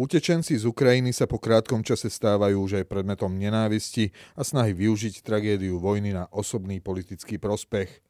[0.00, 5.20] Utečenci z Ukrajiny sa po krátkom čase stávajú už aj predmetom nenávisti a snahy využiť
[5.20, 8.00] tragédiu vojny na osobný politický prospech.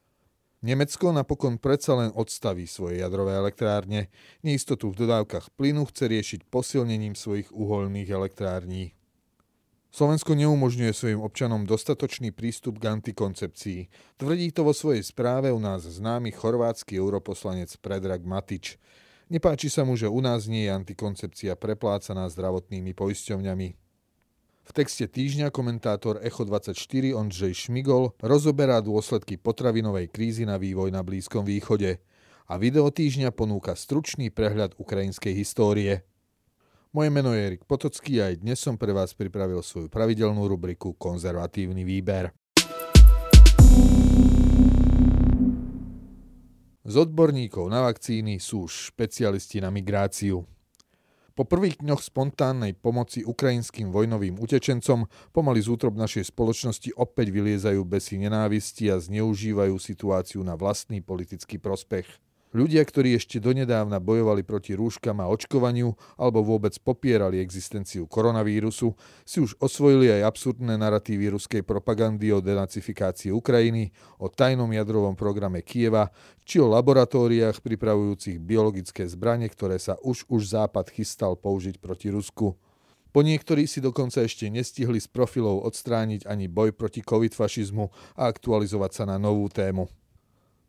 [0.63, 4.07] Nemecko napokon predsa len odstaví svoje jadrové elektrárne.
[4.47, 8.95] Neistotu v dodávkach plynu chce riešiť posilnením svojich uholných elektrární.
[9.91, 13.81] Slovensko neumožňuje svojim občanom dostatočný prístup k antikoncepcii.
[14.15, 18.79] Tvrdí to vo svojej správe u nás známy chorvátsky europoslanec Predrag Matič.
[19.31, 23.69] Nepáči sa mu, že u nás nie je antikoncepcia preplácaná zdravotnými poisťovňami.
[24.67, 31.47] V texte týždňa komentátor Echo24 Ondřej Šmigol rozoberá dôsledky potravinovej krízy na vývoj na Blízkom
[31.47, 32.03] východe
[32.51, 36.03] a video týždňa ponúka stručný prehľad ukrajinskej histórie.
[36.91, 40.91] Moje meno je Erik Potocký a aj dnes som pre vás pripravil svoju pravidelnú rubriku
[40.99, 42.35] Konzervatívny výber.
[46.91, 50.43] Z odborníkov na vakcíny sú špecialisti na migráciu.
[51.39, 57.87] Po prvých dňoch spontánnej pomoci ukrajinským vojnovým utečencom pomaly z útrob našej spoločnosti opäť vyliezajú
[57.87, 62.11] besy nenávisti a zneužívajú situáciu na vlastný politický prospech.
[62.51, 68.91] Ľudia, ktorí ešte donedávna bojovali proti rúškam a očkovaniu alebo vôbec popierali existenciu koronavírusu,
[69.23, 75.63] si už osvojili aj absurdné narratívy ruskej propagandy o denacifikácii Ukrajiny, o tajnom jadrovom programe
[75.63, 76.11] Kieva
[76.43, 82.59] či o laboratóriách pripravujúcich biologické zbranie, ktoré sa už už Západ chystal použiť proti Rusku.
[83.15, 88.91] Po niektorí si dokonca ešte nestihli z profilov odstrániť ani boj proti covid-fašizmu a aktualizovať
[88.91, 89.87] sa na novú tému.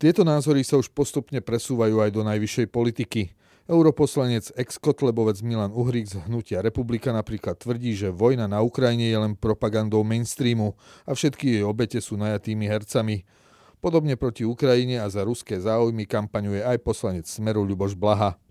[0.02, 3.38] Tieto názory sa už postupne presúvajú aj do najvyššej politiky.
[3.69, 9.38] Europoslanec ex-kotlebovec Milan Uhrík z Hnutia Republika napríklad tvrdí, že vojna na Ukrajine je len
[9.38, 10.73] propagandou mainstreamu
[11.05, 13.30] a všetky jej obete sú najatými hercami.
[13.77, 18.41] Podobne proti Ukrajine a za ruské záujmy kampaňuje aj poslanec Smeru Ľuboš Blaha.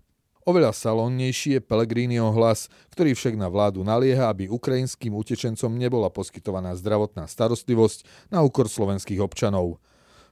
[0.47, 6.79] Oveľa salónnejší je Pellegriniho hlas, ktorý však na vládu nalieha, aby ukrajinským utečencom nebola poskytovaná
[6.79, 9.83] zdravotná starostlivosť na úkor slovenských občanov.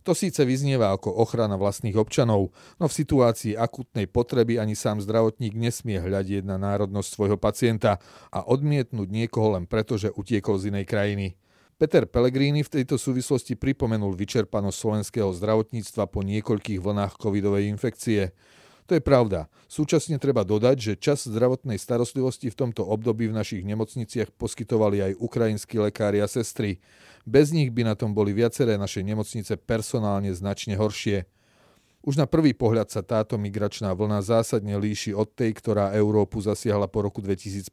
[0.07, 5.53] To síce vyznieva ako ochrana vlastných občanov, no v situácii akutnej potreby ani sám zdravotník
[5.53, 7.99] nesmie hľadieť na národnosť svojho pacienta
[8.31, 11.27] a odmietnúť niekoho len preto, že utiekol z inej krajiny.
[11.79, 18.35] Peter Pellegrini v tejto súvislosti pripomenul vyčerpanosť slovenského zdravotníctva po niekoľkých vlnách covidovej infekcie.
[18.89, 19.45] To je pravda.
[19.69, 25.21] Súčasne treba dodať, že čas zdravotnej starostlivosti v tomto období v našich nemocniciach poskytovali aj
[25.21, 26.81] ukrajinskí lekári a sestry.
[27.21, 31.29] Bez nich by na tom boli viaceré naše nemocnice personálne značne horšie.
[32.01, 36.89] Už na prvý pohľad sa táto migračná vlna zásadne líši od tej, ktorá Európu zasiahla
[36.89, 37.69] po roku 2015.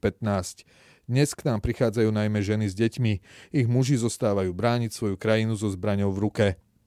[1.09, 3.13] Dnes k nám prichádzajú najmä ženy s deťmi,
[3.57, 6.47] ich muži zostávajú brániť svoju krajinu so zbraňou v ruke.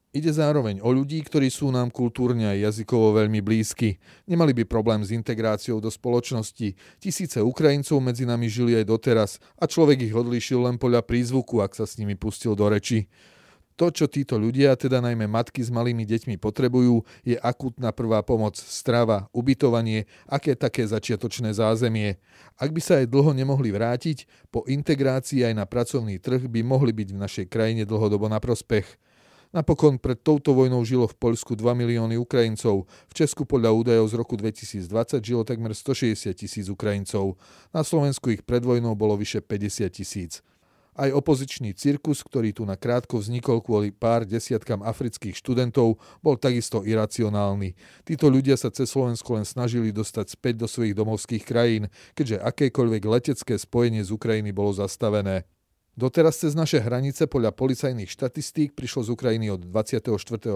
[0.10, 4.02] Ide zároveň o ľudí, ktorí sú nám kultúrne a jazykovo veľmi blízky.
[4.26, 6.74] Nemali by problém s integráciou do spoločnosti.
[6.98, 9.32] Tisíce Ukrajincov medzi nami žili aj doteraz
[9.62, 13.06] a človek ich odlíšil len podľa prízvuku, ak sa s nimi pustil do reči.
[13.78, 18.58] To, čo títo ľudia, teda najmä matky s malými deťmi potrebujú, je akútna prvá pomoc,
[18.58, 22.18] strava, ubytovanie, aké také začiatočné zázemie.
[22.58, 26.98] Ak by sa aj dlho nemohli vrátiť, po integrácii aj na pracovný trh by mohli
[26.98, 28.90] byť v našej krajine dlhodobo na prospech.
[29.50, 34.16] Napokon pred touto vojnou žilo v Poľsku 2 milióny Ukrajincov, v Česku podľa údajov z
[34.22, 34.86] roku 2020
[35.26, 37.34] žilo takmer 160 tisíc Ukrajincov,
[37.74, 40.46] na Slovensku ich pred vojnou bolo vyše 50 tisíc.
[40.94, 46.86] Aj opozičný cirkus, ktorý tu na krátko vznikol kvôli pár desiatkam afrických študentov, bol takisto
[46.86, 47.74] iracionálny.
[48.06, 53.02] Títo ľudia sa cez Slovensko len snažili dostať späť do svojich domovských krajín, keďže akékoľvek
[53.02, 55.50] letecké spojenie z Ukrajiny bolo zastavené.
[55.98, 60.10] Doteraz cez naše hranice podľa policajných štatistík prišlo z Ukrajiny od 24.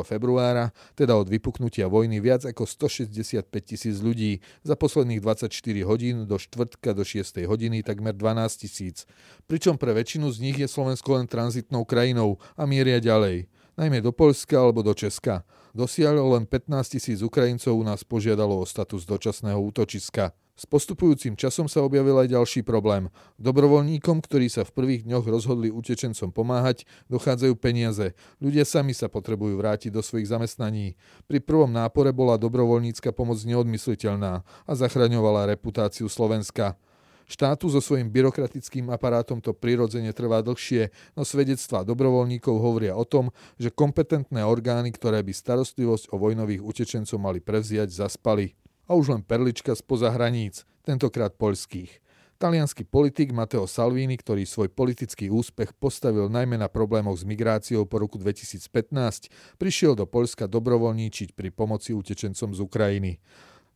[0.06, 4.40] februára, teda od vypuknutia vojny, viac ako 165 tisíc ľudí.
[4.62, 5.50] Za posledných 24
[5.84, 7.44] hodín do štvrtka do 6.
[7.44, 9.10] hodiny takmer 12 tisíc.
[9.50, 14.14] Pričom pre väčšinu z nich je Slovensko len tranzitnou krajinou a mieria ďalej najmä do
[14.14, 15.42] Polska alebo do Česka.
[15.74, 20.38] Dosiaľ len 15 tisíc Ukrajincov u nás požiadalo o status dočasného útočiska.
[20.54, 23.10] S postupujúcim časom sa objavil aj ďalší problém.
[23.42, 28.14] Dobrovoľníkom, ktorí sa v prvých dňoch rozhodli utečencom pomáhať, dochádzajú peniaze.
[28.38, 30.94] Ľudia sami sa potrebujú vrátiť do svojich zamestnaní.
[31.26, 36.78] Pri prvom nápore bola dobrovoľnícka pomoc neodmysliteľná a zachraňovala reputáciu Slovenska.
[37.26, 43.34] Štátu so svojím byrokratickým aparátom to prirodzene trvá dlhšie, no svedectvá dobrovoľníkov hovoria o tom,
[43.58, 48.54] že kompetentné orgány, ktoré by starostlivosť o vojnových utečencov mali prevziať, zaspali
[48.88, 52.04] a už len perlička spoza hraníc, tentokrát poľských.
[52.44, 58.04] Talianský politik Matteo Salvini, ktorý svoj politický úspech postavil najmä na problémoch s migráciou po
[58.04, 63.12] roku 2015, prišiel do Poľska dobrovoľníčiť pri pomoci utečencom z Ukrajiny.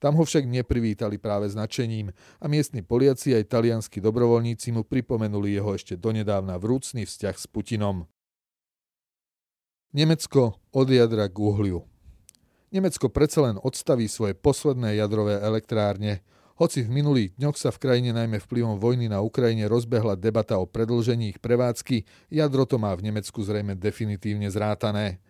[0.04, 5.74] Tam ho však neprivítali práve značením a miestni Poliaci aj talianskí dobrovoľníci mu pripomenuli jeho
[5.74, 8.06] ešte donedávna vrúcný vzťah s Putinom.
[9.96, 11.88] Nemecko od jadra k uhliu.
[12.68, 16.20] Nemecko predsa len odstaví svoje posledné jadrové elektrárne,
[16.60, 20.68] hoci v minulých dňoch sa v krajine najmä vplyvom vojny na Ukrajine rozbehla debata o
[20.68, 25.24] predlžení ich prevádzky, jadro to má v Nemecku zrejme definitívne zrátané.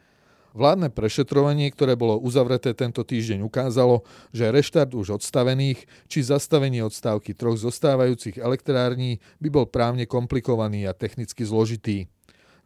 [0.57, 4.01] Vládne prešetrovanie, ktoré bolo uzavreté tento týždeň, ukázalo,
[4.33, 10.97] že reštart už odstavených či zastavenie odstávky troch zostávajúcich elektrární by bol právne komplikovaný a
[10.97, 12.09] technicky zložitý.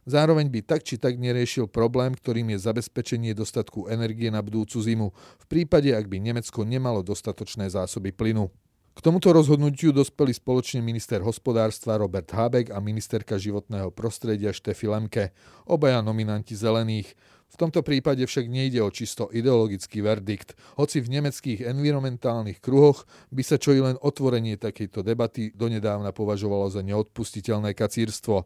[0.02, 5.14] Zároveň by tak či tak neriešil problém, ktorým je zabezpečenie dostatku energie na budúcu zimu,
[5.14, 8.50] v prípade, ak by Nemecko nemalo dostatočné zásoby plynu.
[8.92, 15.32] K tomuto rozhodnutiu dospeli spoločne minister hospodárstva Robert Habeck a ministerka životného prostredia Štefi Lemke,
[15.64, 17.16] obaja nominanti zelených.
[17.52, 23.40] V tomto prípade však nejde o čisto ideologický verdikt, hoci v nemeckých environmentálnych kruhoch by
[23.40, 28.44] sa čo i len otvorenie takejto debaty donedávna považovalo za neodpustiteľné kacírstvo.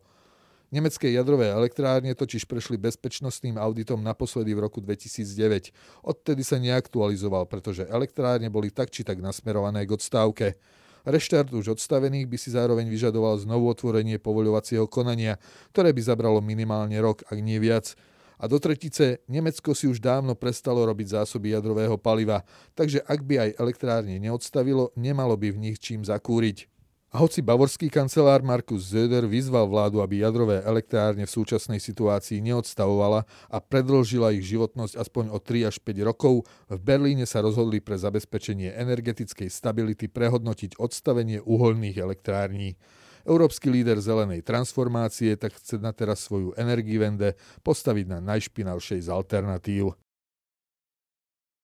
[0.67, 5.71] Nemecké jadrové elektrárne totiž prešli bezpečnostným auditom naposledy v roku 2009.
[6.03, 10.59] Odtedy sa neaktualizoval, pretože elektrárne boli tak či tak nasmerované k odstávke.
[11.07, 15.39] Reštart už odstavených by si zároveň vyžadoval znovu otvorenie povoľovacieho konania,
[15.71, 17.95] ktoré by zabralo minimálne rok, ak nie viac.
[18.43, 22.43] A do tretice, Nemecko si už dávno prestalo robiť zásoby jadrového paliva,
[22.75, 26.76] takže ak by aj elektrárne neodstavilo, nemalo by v nich čím zakúriť.
[27.17, 33.57] Hoci bavorský kancelár Markus Söder vyzval vládu, aby jadrové elektrárne v súčasnej situácii neodstavovala a
[33.57, 38.77] predlžila ich životnosť aspoň o 3 až 5 rokov, v Berlíne sa rozhodli pre zabezpečenie
[38.77, 42.77] energetickej stability prehodnotiť odstavenie uholných elektrární.
[43.25, 47.33] Európsky líder zelenej transformácie tak chce na teraz svoju energivende
[47.65, 49.97] postaviť na najšpinavšej z alternatív.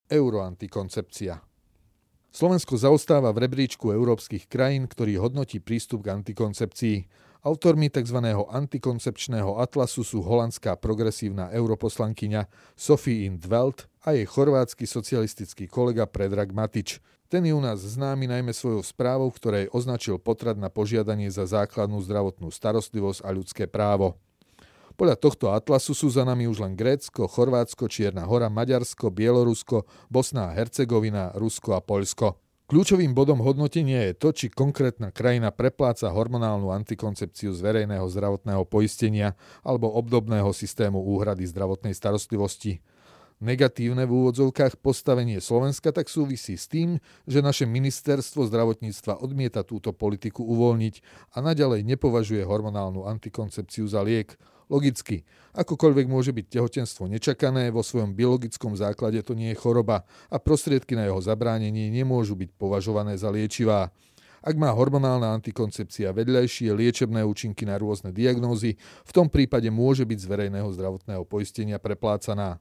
[0.08, 1.51] Euroantikoncepcia
[2.32, 6.96] Slovensko zaostáva v rebríčku európskych krajín, ktorý hodnotí prístup k antikoncepcii.
[7.44, 8.24] Autormi tzv.
[8.48, 17.04] antikoncepčného atlasu sú holandská progresívna europoslankyňa Sophie Indveld a jej chorvátsky socialistický kolega Predrag Matič.
[17.28, 22.00] Ten je u nás známy najmä svojou správou, ktorej označil potrat na požiadanie za základnú
[22.00, 24.16] zdravotnú starostlivosť a ľudské právo.
[24.92, 30.52] Podľa tohto atlasu sú za nami už len Grécko, Chorvátsko, Čierna hora, Maďarsko, Bielorusko, Bosna
[30.52, 32.36] a Hercegovina, Rusko a Poľsko.
[32.72, 39.36] Kľúčovým bodom hodnotenia je to, či konkrétna krajina prepláca hormonálnu antikoncepciu z verejného zdravotného poistenia
[39.60, 42.80] alebo obdobného systému úhrady zdravotnej starostlivosti.
[43.42, 49.90] Negatívne v úvodzovkách postavenie Slovenska tak súvisí s tým, že naše ministerstvo zdravotníctva odmieta túto
[49.90, 50.94] politiku uvoľniť
[51.34, 54.38] a naďalej nepovažuje hormonálnu antikoncepciu za liek,
[54.72, 60.40] Logicky, akokoľvek môže byť tehotenstvo nečakané, vo svojom biologickom základe to nie je choroba a
[60.40, 63.92] prostriedky na jeho zabránenie nemôžu byť považované za liečivá.
[64.40, 70.18] Ak má hormonálna antikoncepcia vedľajšie liečebné účinky na rôzne diagnózy, v tom prípade môže byť
[70.24, 72.56] z verejného zdravotného poistenia preplácaná.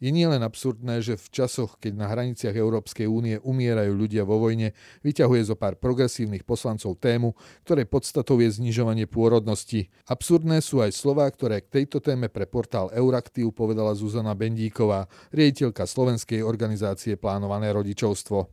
[0.00, 4.72] Je nielen absurdné, že v časoch, keď na hraniciach Európskej únie umierajú ľudia vo vojne,
[5.04, 7.36] vyťahuje zo pár progresívnych poslancov tému,
[7.68, 9.92] ktorej podstatou je znižovanie pôrodnosti.
[10.08, 15.04] Absurdné sú aj slová, ktoré k tejto téme pre portál Euraktiv povedala Zuzana Bendíková,
[15.36, 18.48] riaditeľka slovenskej organizácie Plánované rodičovstvo.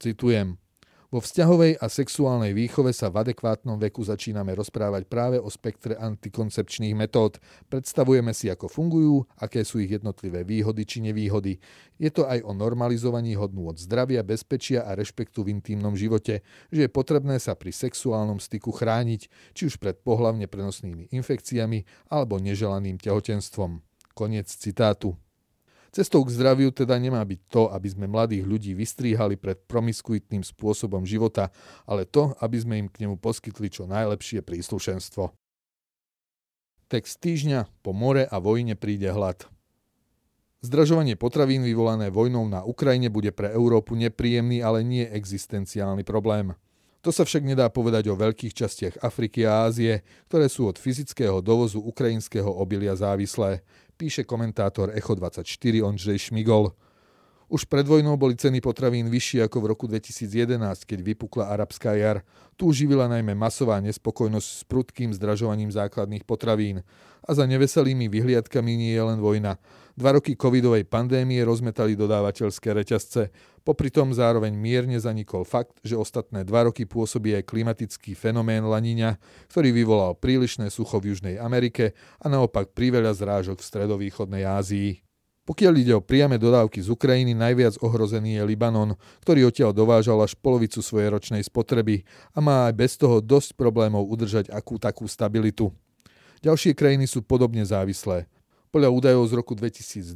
[0.00, 0.67] Citujem.
[1.08, 6.92] Vo vzťahovej a sexuálnej výchove sa v adekvátnom veku začíname rozprávať práve o spektre antikoncepčných
[6.92, 7.40] metód.
[7.72, 11.64] Predstavujeme si, ako fungujú, aké sú ich jednotlivé výhody či nevýhody.
[11.96, 16.80] Je to aj o normalizovaní hodnú od zdravia, bezpečia a rešpektu v intímnom živote, že
[16.84, 23.00] je potrebné sa pri sexuálnom styku chrániť, či už pred pohlavne prenosnými infekciami alebo neželaným
[23.00, 23.80] tehotenstvom.
[24.12, 25.16] Koniec citátu.
[25.88, 31.08] Cestou k zdraviu teda nemá byť to, aby sme mladých ľudí vystríhali pred promiskuitným spôsobom
[31.08, 31.48] života,
[31.88, 35.32] ale to, aby sme im k nemu poskytli čo najlepšie príslušenstvo.
[36.88, 39.48] Text týždňa po more a vojne príde hlad.
[40.58, 46.56] Zdražovanie potravín vyvolané vojnou na Ukrajine bude pre Európu nepríjemný, ale nie existenciálny problém.
[47.06, 51.38] To sa však nedá povedať o veľkých častiach Afriky a Ázie, ktoré sú od fyzického
[51.38, 53.62] dovozu ukrajinského obilia závislé
[53.98, 56.70] píše komentátor Echo24 Ondřej Šmigol.
[57.48, 62.22] Už pred vojnou boli ceny potravín vyššie ako v roku 2011, keď vypukla arabská jar.
[62.54, 66.84] Tu živila najmä masová nespokojnosť s prudkým zdražovaním základných potravín.
[67.24, 69.56] A za neveselými vyhliadkami nie je len vojna.
[69.98, 73.34] Dva roky covidovej pandémie rozmetali dodávateľské reťazce.
[73.66, 79.18] Popri tom zároveň mierne zanikol fakt, že ostatné dva roky pôsobí aj klimatický fenomén laniňa,
[79.50, 85.02] ktorý vyvolal prílišné sucho v Južnej Amerike a naopak priveľa zrážok v stredovýchodnej Ázii.
[85.42, 88.94] Pokiaľ ide o priame dodávky z Ukrajiny, najviac ohrozený je Libanon,
[89.26, 94.06] ktorý odtiaľ dovážal až polovicu svojej ročnej spotreby a má aj bez toho dosť problémov
[94.06, 95.74] udržať akú takú stabilitu.
[96.38, 98.30] Ďalšie krajiny sú podobne závislé.
[98.68, 100.12] Podľa údajov z roku 2020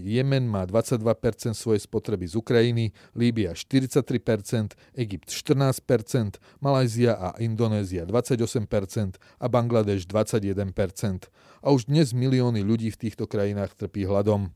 [0.00, 9.20] Jemen má 22% svojej spotreby z Ukrajiny, Líbia 43%, Egypt 14%, Malajzia a Indonézia 28%
[9.20, 11.28] a Bangladeš 21%.
[11.60, 14.48] A už dnes milióny ľudí v týchto krajinách trpí hladom.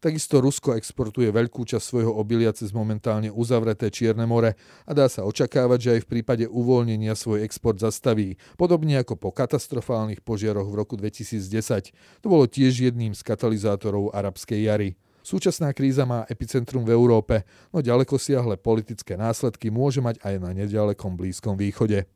[0.00, 4.56] Takisto Rusko exportuje veľkú časť svojho obilia cez momentálne uzavreté Čierne more
[4.88, 9.28] a dá sa očakávať, že aj v prípade uvoľnenia svoj export zastaví, podobne ako po
[9.28, 11.92] katastrofálnych požiaroch v roku 2010.
[12.24, 14.96] To bolo tiež jedným z katalizátorov arabskej jary.
[15.20, 20.56] Súčasná kríza má epicentrum v Európe, no ďaleko siahle politické následky môže mať aj na
[20.56, 22.08] nedalekom Blízkom východe.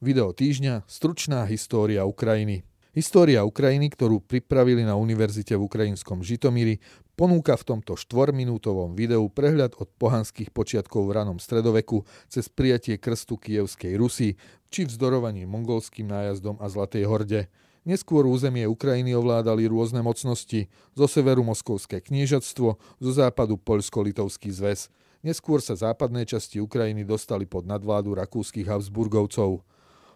[0.00, 6.82] Video týždňa Stručná história Ukrajiny História Ukrajiny, ktorú pripravili na univerzite v ukrajinskom Žitomíri,
[7.14, 13.38] ponúka v tomto štvorminútovom videu prehľad od pohanských počiatkov v ranom stredoveku cez prijatie krstu
[13.38, 14.34] Kievskej Rusy,
[14.74, 17.46] či vzdorovaním mongolským nájazdom a Zlatej horde.
[17.86, 24.90] Neskôr územie Ukrajiny ovládali rôzne mocnosti, zo severu Moskovské kniežatstvo, zo západu Poľsko-Litovský zväz.
[25.22, 29.62] Neskôr sa západné časti Ukrajiny dostali pod nadvládu rakúskych Habsburgovcov.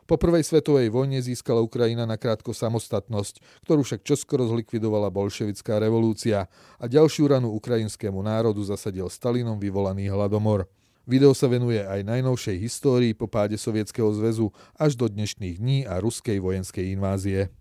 [0.05, 6.45] Po prvej svetovej vojne získala Ukrajina na krátko samostatnosť, ktorú však čoskoro zlikvidovala bolševická revolúcia
[6.77, 10.69] a ďalšiu ranu ukrajinskému národu zasadil Stalinom vyvolaný hladomor.
[11.09, 16.01] Video sa venuje aj najnovšej histórii po páde Sovietskeho zväzu až do dnešných dní a
[16.01, 17.53] ruskej vojenskej invázie.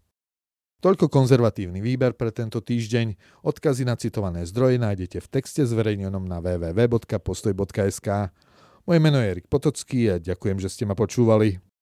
[0.84, 3.16] Toľko konzervatívny výber pre tento týždeň.
[3.48, 8.08] Odkazy na citované zdroje nájdete v texte zverejnenom na www.postoj.sk.
[8.84, 11.73] Moje meno je Erik Potocký a ďakujem, že ste ma počúvali.